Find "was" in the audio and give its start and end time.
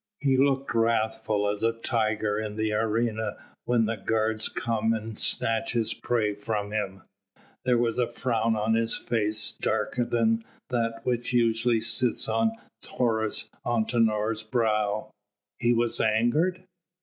7.77-7.99, 15.71-16.01